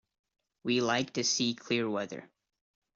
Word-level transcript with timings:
We 0.63 0.81
like 0.81 1.13
to 1.13 1.23
see 1.23 1.53
clear 1.53 1.87
weather. 1.87 2.27